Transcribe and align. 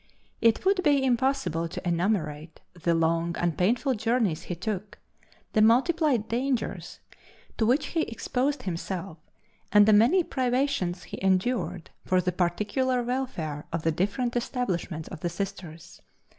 It 0.41 0.65
would 0.65 0.81
be 0.81 1.03
impossible 1.03 1.69
to 1.69 1.87
enumerate 1.87 2.59
the 2.73 2.95
long 2.95 3.35
and 3.37 3.55
painful 3.55 3.93
journeys 3.93 4.41
he 4.41 4.55
took, 4.55 4.97
the 5.53 5.61
multiplied 5.61 6.27
dangers 6.27 6.99
to 7.59 7.67
which 7.67 7.85
he 7.93 8.01
exposed 8.01 8.63
himself, 8.63 9.19
and 9.71 9.85
the 9.85 9.93
many 9.93 10.23
privations 10.23 11.03
he 11.03 11.21
endured 11.23 11.91
for 12.03 12.19
the 12.19 12.31
particular 12.31 13.03
welfare 13.03 13.67
of 13.71 13.83
the 13.83 13.91
different 13.91 14.35
establishments 14.35 15.07
of 15.09 15.19
the 15.19 15.29
Sisters. 15.29 16.01